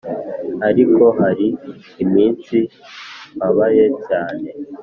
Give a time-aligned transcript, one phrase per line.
[0.67, 1.47] ariko hari
[2.03, 2.57] iminsi
[3.35, 4.47] mbabaye cyane.